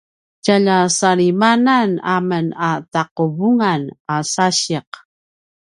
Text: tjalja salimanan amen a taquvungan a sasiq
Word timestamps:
tjalja 0.43 0.79
salimanan 0.99 1.91
amen 2.15 2.47
a 2.67 2.71
taquvungan 2.93 3.81
a 4.13 4.15
sasiq 4.33 4.89